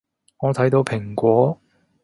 [0.39, 1.61] 我睇到蘋果